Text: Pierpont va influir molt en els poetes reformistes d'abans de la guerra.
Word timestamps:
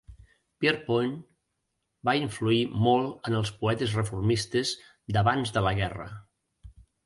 Pierpont 0.63 1.11
va 2.09 2.15
influir 2.21 2.63
molt 2.87 3.31
en 3.33 3.37
els 3.43 3.53
poetes 3.61 3.95
reformistes 4.01 4.75
d'abans 5.19 5.57
de 5.59 5.67
la 5.69 5.79
guerra. 5.85 6.13